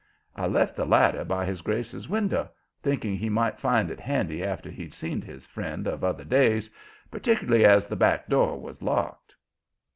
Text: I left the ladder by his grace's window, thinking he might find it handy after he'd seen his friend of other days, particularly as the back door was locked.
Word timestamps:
I 0.35 0.47
left 0.47 0.75
the 0.75 0.83
ladder 0.87 1.23
by 1.23 1.45
his 1.45 1.61
grace's 1.61 2.09
window, 2.09 2.49
thinking 2.81 3.15
he 3.15 3.29
might 3.29 3.59
find 3.59 3.91
it 3.91 3.99
handy 3.99 4.43
after 4.43 4.71
he'd 4.71 4.95
seen 4.95 5.21
his 5.21 5.45
friend 5.45 5.85
of 5.85 6.03
other 6.03 6.23
days, 6.23 6.71
particularly 7.11 7.65
as 7.65 7.85
the 7.85 7.95
back 7.95 8.27
door 8.27 8.59
was 8.59 8.81
locked. 8.81 9.35